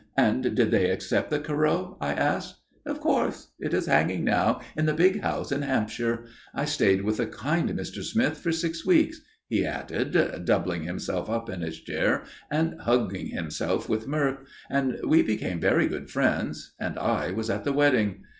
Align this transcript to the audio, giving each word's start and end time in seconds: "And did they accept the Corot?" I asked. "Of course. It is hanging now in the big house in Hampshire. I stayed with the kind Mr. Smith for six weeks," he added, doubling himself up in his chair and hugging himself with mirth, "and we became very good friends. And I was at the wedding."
"And 0.17 0.41
did 0.55 0.71
they 0.71 0.89
accept 0.89 1.29
the 1.29 1.37
Corot?" 1.39 1.95
I 2.01 2.13
asked. 2.13 2.59
"Of 2.87 2.99
course. 2.99 3.51
It 3.59 3.71
is 3.71 3.85
hanging 3.85 4.23
now 4.23 4.59
in 4.75 4.87
the 4.87 4.95
big 4.95 5.21
house 5.21 5.51
in 5.51 5.61
Hampshire. 5.61 6.25
I 6.55 6.65
stayed 6.65 7.03
with 7.03 7.17
the 7.17 7.27
kind 7.27 7.69
Mr. 7.69 8.01
Smith 8.03 8.39
for 8.39 8.51
six 8.51 8.83
weeks," 8.83 9.21
he 9.47 9.63
added, 9.63 10.43
doubling 10.43 10.85
himself 10.85 11.29
up 11.29 11.51
in 11.51 11.61
his 11.61 11.79
chair 11.81 12.23
and 12.49 12.81
hugging 12.81 13.27
himself 13.27 13.87
with 13.87 14.07
mirth, 14.07 14.39
"and 14.71 14.97
we 15.05 15.21
became 15.21 15.59
very 15.59 15.85
good 15.87 16.09
friends. 16.09 16.73
And 16.79 16.97
I 16.97 17.29
was 17.29 17.51
at 17.51 17.63
the 17.63 17.71
wedding." 17.71 18.21